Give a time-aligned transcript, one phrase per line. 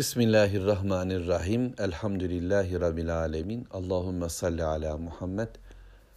[0.00, 1.74] Bismillahirrahmanirrahim.
[1.78, 3.66] Elhamdülillahi Rabbil alemin.
[3.70, 5.48] Allahümme salli ala Muhammed.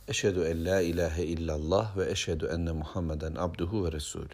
[0.08, 4.30] Eşhedü en la ilahe illallah ve eşhedü enne Muhammeden abduhu ve resulü.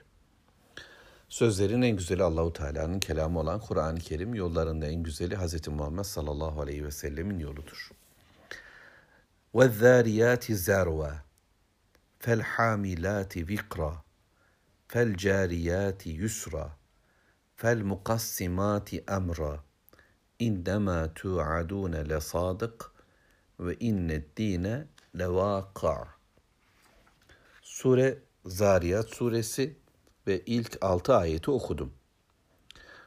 [1.29, 5.67] Sözlerin en güzeli Allahu Teala'nın kelamı olan Kur'an-ı Kerim, yollarında en güzeli Hz.
[5.67, 7.91] Muhammed sallallahu aleyhi ve sellemin yoludur.
[9.55, 11.13] Ve zâriyâti zerva,
[12.19, 13.93] fel hamilâti vikra,
[14.87, 16.78] fel cariyâti yusra,
[19.07, 19.63] emra,
[20.39, 22.91] indema tu'adune lesadık
[23.59, 24.87] ve innet dine
[25.19, 26.07] levâka.
[27.61, 29.77] Sure Zariyat suresi
[30.27, 31.93] ve ilk altı ayeti okudum.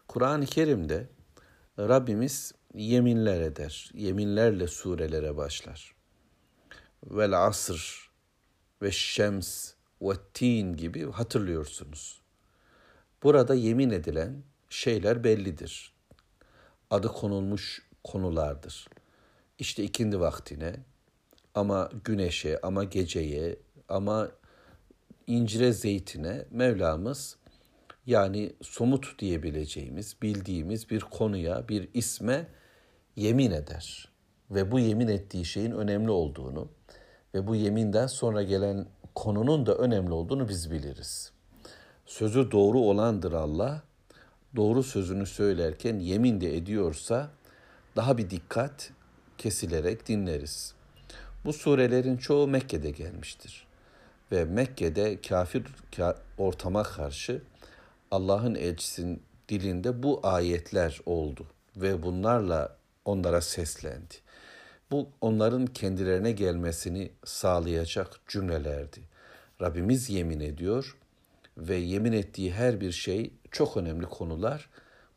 [0.09, 1.09] Kur'an-ı Kerim'de
[1.79, 3.91] Rabbimiz yeminler eder.
[3.95, 5.95] Yeminlerle surelere başlar.
[7.05, 8.11] Vel asr
[8.83, 9.73] ve şems
[10.03, 12.22] ve tin gibi hatırlıyorsunuz.
[13.23, 15.93] Burada yemin edilen şeyler bellidir.
[16.91, 18.89] Adı konulmuş konulardır.
[19.59, 20.77] İşte ikindi vaktine
[21.55, 23.57] ama güneşe ama geceye
[23.89, 24.29] ama
[25.27, 27.37] incire zeytine Mevlamız
[28.07, 32.49] yani somut diyebileceğimiz, bildiğimiz bir konuya, bir isme
[33.17, 34.09] yemin eder.
[34.51, 36.69] Ve bu yemin ettiği şeyin önemli olduğunu
[37.35, 41.32] ve bu yeminden sonra gelen konunun da önemli olduğunu biz biliriz.
[42.13, 43.83] Sözü doğru olandır Allah.
[44.57, 47.31] Doğru sözünü söylerken yemin de ediyorsa
[47.97, 48.91] daha bir dikkat
[49.39, 50.75] kesilerek dinleriz.
[51.45, 53.67] Bu surelerin çoğu Mekke'de gelmiştir
[54.33, 55.65] ve Mekke'de kafir
[56.39, 57.43] ortama karşı
[58.11, 64.15] Allah'ın elçisinin dilinde bu ayetler oldu ve bunlarla onlara seslendi.
[64.91, 69.01] Bu onların kendilerine gelmesini sağlayacak cümlelerdi.
[69.61, 70.97] Rabbimiz yemin ediyor
[71.57, 74.71] ve yemin ettiği her bir şey çok önemli konular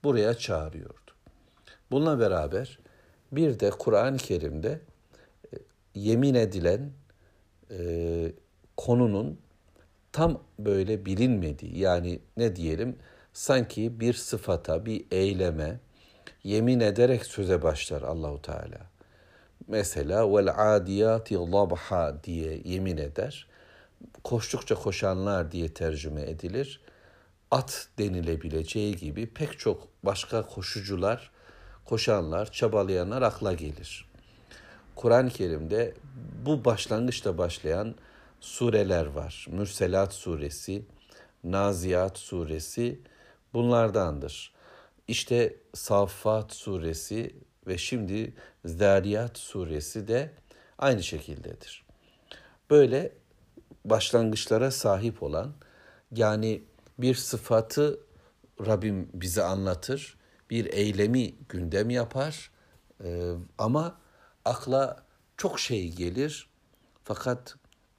[0.03, 1.11] buraya çağırıyordu.
[1.91, 2.79] Bununla beraber
[3.31, 4.81] bir de Kur'an-ı Kerim'de
[5.53, 5.57] e,
[5.95, 6.91] yemin edilen
[7.71, 8.31] e,
[8.77, 9.39] konunun
[10.11, 12.95] tam böyle bilinmediği yani ne diyelim
[13.33, 15.79] sanki bir sıfata, bir eyleme
[16.43, 18.89] yemin ederek söze başlar Allahu Teala.
[19.67, 21.37] Mesela vel adiyati
[22.23, 23.47] diye yemin eder.
[24.23, 26.81] Koştukça koşanlar diye tercüme edilir.
[27.51, 31.31] At denilebileceği gibi pek çok başka koşucular,
[31.85, 34.05] koşanlar, çabalayanlar akla gelir.
[34.95, 35.93] Kur'an-ı Kerim'de
[36.45, 37.95] bu başlangıçta başlayan
[38.39, 39.45] sureler var.
[39.49, 40.85] Mürselat suresi,
[41.43, 42.99] Naziyat suresi
[43.53, 44.53] bunlardandır.
[45.07, 47.35] İşte Saffat suresi
[47.67, 48.33] ve şimdi
[48.65, 50.31] Zariyat suresi de
[50.77, 51.85] aynı şekildedir.
[52.69, 53.11] Böyle
[53.89, 55.53] başlangıçlara sahip olan
[56.11, 56.63] yani
[56.99, 57.99] bir sıfatı
[58.65, 60.17] Rabbim bize anlatır,
[60.49, 62.51] bir eylemi gündem yapar
[63.03, 63.97] ee, ama
[64.45, 65.05] akla
[65.37, 66.49] çok şey gelir
[67.03, 67.55] fakat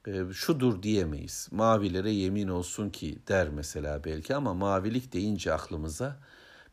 [0.07, 1.47] e, şudur diyemeyiz.
[1.51, 6.19] Mavilere yemin olsun ki der mesela belki ama mavilik deyince aklımıza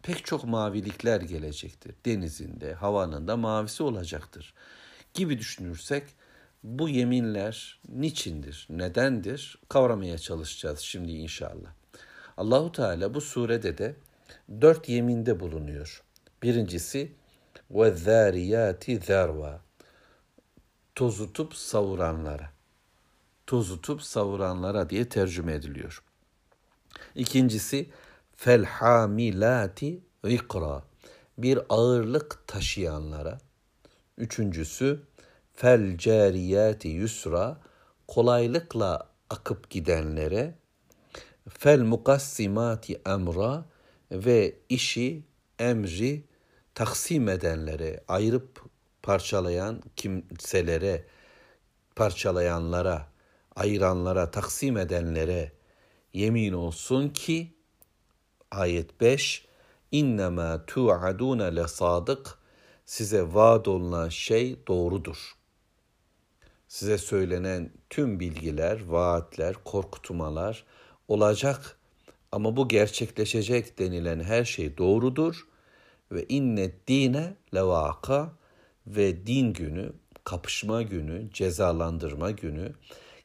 [0.03, 1.95] pek çok mavilikler gelecektir.
[2.05, 4.55] Denizinde, havanın da mavisi olacaktır.
[5.15, 6.05] Gibi düşünürsek
[6.65, 11.71] bu yeminler niçindir, nedendir kavramaya çalışacağız şimdi inşallah.
[12.37, 13.97] Allahu Teala bu surede de
[14.61, 16.03] dört yeminde bulunuyor.
[16.43, 17.13] Birincisi
[17.71, 19.61] ve zâriyâti zerva
[20.95, 22.53] tozutup savuranlara
[23.47, 26.03] tozutup savuranlara diye tercüme ediliyor.
[27.15, 27.91] İkincisi
[28.37, 30.83] felhamilati ikra
[31.39, 33.39] bir ağırlık taşıyanlara.
[34.19, 35.01] Üçüncüsü
[35.55, 37.61] fel cariyati yusra
[38.09, 40.55] kolaylıkla akıp gidenlere.
[41.49, 43.65] Fel mukassimati emra
[44.11, 45.23] ve işi
[45.59, 46.25] emri
[46.75, 48.63] taksim edenlere, ayırıp
[49.03, 51.05] parçalayan kimselere,
[51.97, 53.07] parçalayanlara
[53.57, 55.53] ayıranlara, taksim edenlere
[56.13, 57.55] yemin olsun ki
[58.51, 59.47] ayet 5
[59.93, 62.39] innema tu'adune le sadık
[62.85, 65.44] size vaad olunan şey doğrudur.
[66.69, 70.65] Size söylenen tüm bilgiler, vaatler, korkutmalar
[71.09, 71.79] olacak
[72.33, 75.47] ama bu gerçekleşecek denilen her şey doğrudur
[76.13, 78.33] ve innet dine levaka
[78.87, 79.93] ve din günü,
[80.25, 82.75] kapışma günü, cezalandırma günü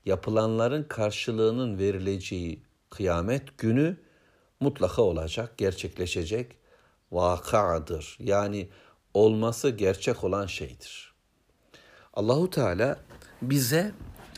[0.05, 3.97] yapılanların karşılığının verileceği kıyamet günü
[4.59, 6.55] mutlaka olacak, gerçekleşecek
[7.11, 8.17] vakadır.
[8.19, 8.69] Yani
[9.13, 11.08] olması gerçek olan şeydir.
[12.19, 12.99] Allahu Teala
[13.41, 13.91] bize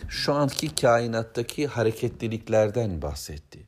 [0.09, 3.67] şu anki kainattaki hareketliliklerden bahsetti.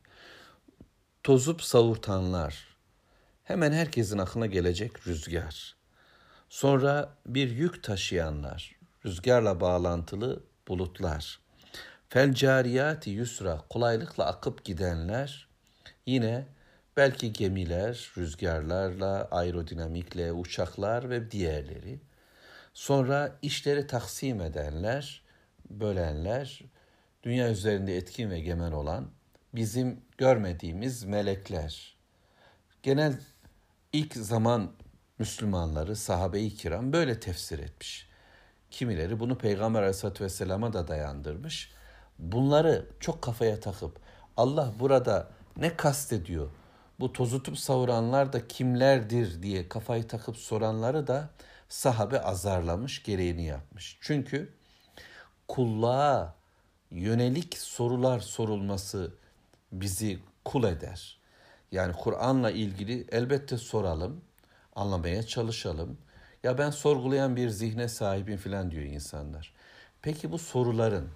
[1.22, 2.76] Tozup savurtanlar
[3.44, 5.76] Hemen herkesin aklına gelecek rüzgar.
[6.48, 8.76] Sonra bir yük taşıyanlar,
[9.06, 11.40] rüzgarla bağlantılı bulutlar.
[12.08, 15.48] Fel cariyati yusra, kolaylıkla akıp gidenler.
[16.06, 16.46] Yine
[16.96, 22.00] belki gemiler, rüzgarlarla, aerodinamikle, uçaklar ve diğerleri.
[22.74, 25.22] Sonra işleri taksim edenler,
[25.70, 26.60] bölenler,
[27.22, 29.10] dünya üzerinde etkin ve gemen olan
[29.54, 31.96] bizim görmediğimiz melekler.
[32.82, 33.20] Genel
[33.92, 34.72] ilk zaman
[35.18, 38.08] Müslümanları, sahabe-i kiram böyle tefsir etmiş.
[38.70, 41.72] Kimileri bunu Peygamber Aleyhisselatü Vesselam'a da dayandırmış.
[42.18, 43.98] Bunları çok kafaya takıp
[44.36, 46.50] Allah burada ne kastediyor?
[47.00, 51.30] Bu tozutup savuranlar da kimlerdir diye kafayı takıp soranları da
[51.74, 53.98] sahabe azarlamış, gereğini yapmış.
[54.00, 54.52] Çünkü
[55.48, 56.34] kulluğa
[56.90, 59.14] yönelik sorular sorulması
[59.72, 61.18] bizi kul eder.
[61.72, 64.20] Yani Kur'an'la ilgili elbette soralım,
[64.76, 65.98] anlamaya çalışalım.
[66.42, 69.52] Ya ben sorgulayan bir zihne sahibim falan diyor insanlar.
[70.02, 71.08] Peki bu soruların,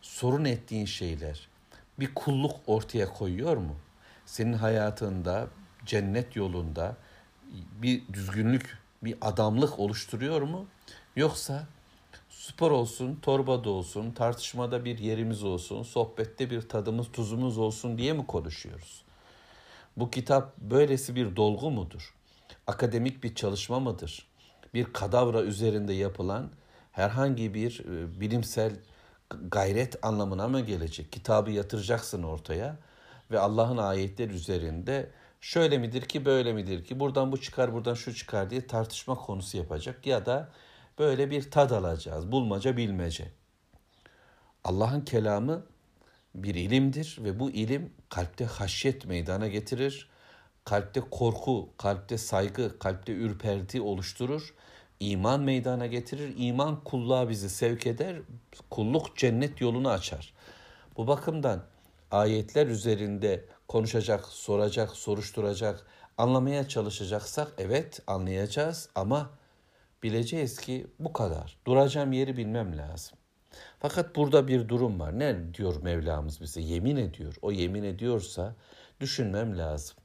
[0.00, 1.48] sorun ettiğin şeyler
[2.00, 3.76] bir kulluk ortaya koyuyor mu?
[4.26, 5.48] Senin hayatında,
[5.86, 6.96] cennet yolunda
[7.82, 10.66] bir düzgünlük, bir adamlık oluşturuyor mu?
[11.16, 11.66] Yoksa
[12.28, 18.26] spor olsun, torbada olsun, tartışmada bir yerimiz olsun, sohbette bir tadımız, tuzumuz olsun diye mi
[18.26, 19.02] konuşuyoruz?
[19.96, 22.14] Bu kitap böylesi bir dolgu mudur?
[22.66, 24.26] Akademik bir çalışma mıdır?
[24.74, 26.50] Bir kadavra üzerinde yapılan
[26.92, 28.72] herhangi bir e, bilimsel
[29.50, 31.12] gayret anlamına mı gelecek?
[31.12, 32.76] Kitabı yatıracaksın ortaya
[33.30, 38.14] ve Allah'ın ayetler üzerinde şöyle midir ki böyle midir ki buradan bu çıkar buradan şu
[38.14, 40.52] çıkar diye tartışma konusu yapacak ya da
[40.98, 42.32] böyle bir tad alacağız.
[42.32, 43.32] Bulmaca bilmece.
[44.64, 45.66] Allah'ın kelamı
[46.34, 50.10] bir ilimdir ve bu ilim kalpte haşyet meydana getirir.
[50.64, 54.54] Kalpte korku, kalpte saygı, kalpte ürperti oluşturur.
[55.00, 56.34] İman meydana getirir.
[56.38, 58.16] İman kulluğa bizi sevk eder.
[58.70, 60.34] Kulluk cennet yolunu açar.
[60.96, 61.64] Bu bakımdan
[62.10, 65.86] ayetler üzerinde konuşacak, soracak, soruşturacak,
[66.18, 69.30] anlamaya çalışacaksak evet anlayacağız ama
[70.02, 71.58] bileceğiz ki bu kadar.
[71.66, 73.18] Duracağım yeri bilmem lazım.
[73.78, 75.18] Fakat burada bir durum var.
[75.18, 76.60] Ne diyor Mevlamız bize?
[76.60, 77.36] Yemin ediyor.
[77.42, 78.54] O yemin ediyorsa
[79.00, 79.96] düşünmem lazım.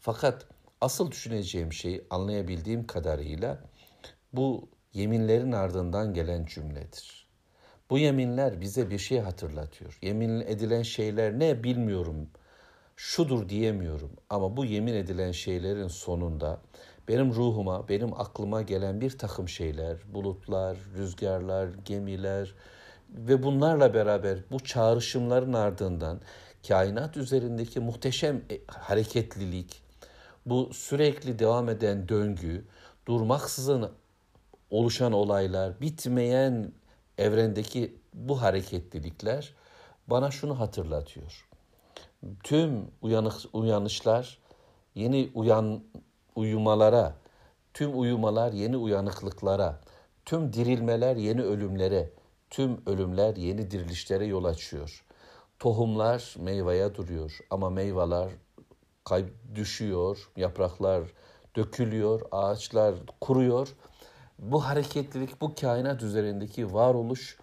[0.00, 0.46] Fakat
[0.80, 3.58] asıl düşüneceğim şey anlayabildiğim kadarıyla
[4.32, 7.25] bu yeminlerin ardından gelen cümledir.
[7.90, 9.98] Bu yeminler bize bir şey hatırlatıyor.
[10.02, 12.28] Yemin edilen şeyler ne bilmiyorum.
[12.96, 16.60] Şudur diyemiyorum ama bu yemin edilen şeylerin sonunda
[17.08, 22.54] benim ruhuma, benim aklıma gelen bir takım şeyler, bulutlar, rüzgarlar, gemiler
[23.10, 26.20] ve bunlarla beraber bu çağrışımların ardından
[26.68, 29.82] kainat üzerindeki muhteşem e, hareketlilik,
[30.46, 32.64] bu sürekli devam eden döngü,
[33.06, 33.90] durmaksızın
[34.70, 36.72] oluşan olaylar, bitmeyen
[37.18, 39.54] evrendeki bu hareketlilikler
[40.06, 41.48] bana şunu hatırlatıyor.
[42.42, 44.38] Tüm uyanık, uyanışlar
[44.94, 45.82] yeni uyan
[46.36, 47.16] uyumalara,
[47.74, 49.80] tüm uyumalar yeni uyanıklıklara,
[50.24, 52.10] tüm dirilmeler yeni ölümlere,
[52.50, 55.04] tüm ölümler yeni dirilişlere yol açıyor.
[55.58, 58.28] Tohumlar meyveye duruyor ama meyveler
[59.04, 61.02] kayıp düşüyor, yapraklar
[61.56, 63.74] dökülüyor, ağaçlar kuruyor.
[64.38, 67.38] Bu hareketlilik, bu kainat üzerindeki varoluş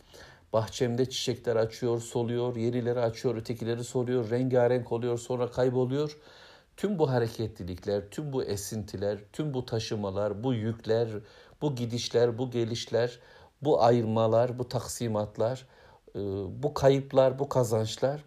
[0.54, 6.18] bahçemde çiçekler açıyor, soluyor, yenileri açıyor, ötekileri soluyor, rengarenk oluyor, sonra kayboluyor.
[6.78, 11.10] Tüm bu hareketlilikler, tüm bu esintiler, tüm bu taşımalar, bu yükler,
[11.62, 13.20] bu gidişler, bu gelişler,
[13.62, 15.68] bu ayırmalar, bu taksimatlar,
[16.16, 16.20] e,
[16.64, 18.24] bu kayıplar, bu kazançlar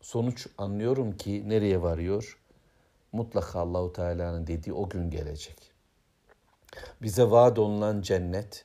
[0.00, 2.38] sonuç anlıyorum ki nereye varıyor?
[3.12, 5.75] Mutlaka Allahu Teala'nın dediği o gün gelecek.
[7.02, 8.64] Bize vaat olunan cennet,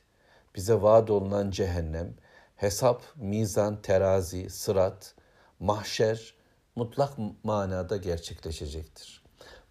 [0.54, 2.14] bize vaat olunan cehennem,
[2.56, 5.14] hesap, mizan, terazi, sırat,
[5.60, 6.34] mahşer
[6.76, 7.12] mutlak
[7.44, 9.22] manada gerçekleşecektir.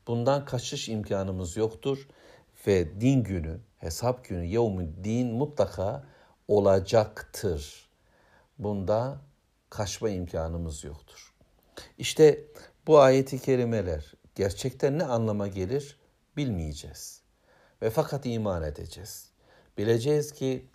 [0.08, 2.08] Bundan kaçış imkanımız yoktur
[2.68, 6.04] ve din günü, hesap günü, yevmi din mutlaka
[6.48, 7.90] olacaktır.
[8.60, 9.22] Bunda
[9.70, 11.34] kaçma imkanımız yoktur.
[11.98, 12.46] İşte
[12.88, 16.00] bu ayeti kerimeler gerçekten ne anlama gelir
[16.38, 17.21] bilmeyeceğiz.
[17.82, 19.30] Ve fakat iman edeceğiz.
[19.78, 20.66] Bileceğiz ki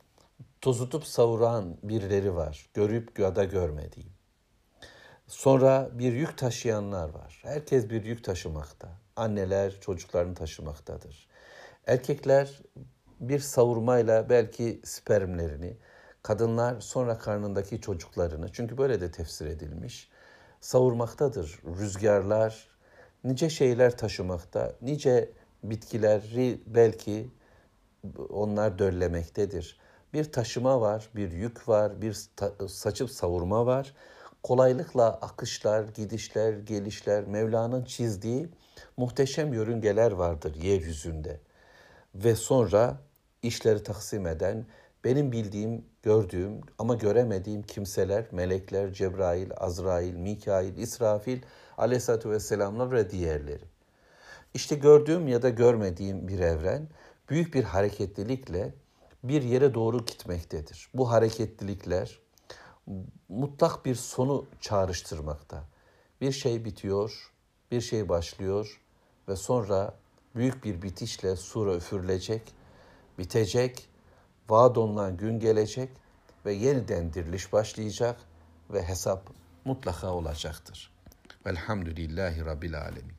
[0.61, 2.67] tozutup savuran birileri var.
[2.75, 4.11] Görüp ya da görmediğim.
[5.27, 7.41] Sonra bir yük taşıyanlar var.
[7.43, 11.29] Herkes bir yük taşımakta anneler çocuklarını taşımaktadır.
[11.87, 12.61] Erkekler
[13.21, 15.77] bir savurmayla belki spermlerini,
[16.23, 20.09] kadınlar sonra karnındaki çocuklarını, çünkü böyle de tefsir edilmiş,
[20.61, 21.59] savurmaktadır.
[21.79, 22.69] Rüzgarlar
[23.25, 25.33] nice şeyler taşımakta, nice
[25.63, 27.31] bitkileri belki
[28.29, 29.79] onlar döllemektedir.
[30.13, 32.17] Bir taşıma var, bir yük var, bir
[32.69, 33.95] saçıp savurma var.
[34.43, 38.49] Kolaylıkla akışlar, gidişler, gelişler, Mevla'nın çizdiği
[38.97, 41.41] muhteşem yörüngeler vardır yeryüzünde.
[42.15, 42.99] Ve sonra
[43.43, 44.67] işleri taksim eden,
[45.05, 51.43] benim bildiğim, gördüğüm ama göremediğim kimseler, melekler, Cebrail, Azrail, Mikail, İsrafil,
[51.79, 53.65] aleyhissalatü vesselamlar ve diğerleri.
[54.57, 56.89] İşte gördüğüm ya da görmediğim bir evren
[57.31, 58.75] büyük bir hareketlilikle
[59.25, 60.89] bir yere doğru gitmektedir.
[60.95, 62.19] Bu hareketlilikler
[63.29, 65.65] mutlak bir sonu çağrıştırmakta.
[66.21, 67.33] Bir şey bitiyor,
[67.71, 68.81] bir şey başlıyor
[69.29, 69.95] ve sonra
[70.35, 72.43] büyük bir bitişle sura üfürülecek,
[73.19, 73.89] bitecek,
[74.49, 75.91] vaad olunan gün gelecek
[76.47, 78.21] ve yeniden diriliş başlayacak
[78.71, 79.31] ve hesap
[79.65, 80.93] mutlaka olacaktır.
[81.47, 83.16] Velhamdülillahi Rabbil Alemin.